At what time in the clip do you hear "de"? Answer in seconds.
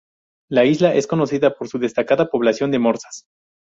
2.71-2.79